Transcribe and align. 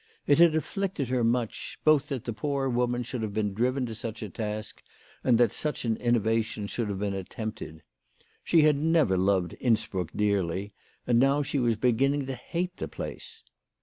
It 0.25 0.39
had 0.39 0.55
afflicted 0.55 1.09
her 1.09 1.23
much, 1.23 1.77
both 1.83 2.07
that 2.09 2.23
the 2.23 2.33
poor 2.33 2.67
woman 2.67 3.03
should 3.03 3.21
have 3.21 3.35
been 3.35 3.53
driven 3.53 3.85
to 3.85 3.93
such 3.93 4.23
a 4.23 4.29
task, 4.31 4.81
and 5.23 5.37
that 5.37 5.51
such 5.51 5.85
an 5.85 5.95
innovation 5.97 6.65
should 6.65 6.89
have 6.89 6.97
been 6.97 7.13
attempted. 7.13 7.83
She 8.43 8.63
had 8.63 8.77
never 8.77 9.15
loved 9.15 9.53
Innsbruck 9.59 10.09
dearly, 10.15 10.71
and 11.05 11.19
now 11.19 11.43
she 11.43 11.59
was 11.59 11.75
beginning 11.75 12.25
to 12.25 12.33
hate 12.33 12.77
the 12.77 12.87
place. 12.87 13.43